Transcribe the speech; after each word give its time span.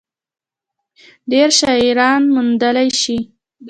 ډېره 1.29 1.53
شاعري 1.59 2.09
موندلے 2.33 2.87
شي۔ 3.01 3.17